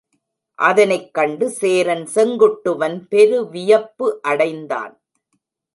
அதனைக் 0.59 1.13
கண்டு 1.13 1.49
சேரன் 1.49 2.05
செங்குட்டுவன் 2.15 2.97
பெருவியப்பு 3.11 4.09
அடைந்தான். 4.21 4.95